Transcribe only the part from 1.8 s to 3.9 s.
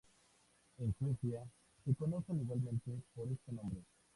se conocen igualmente por este nombre.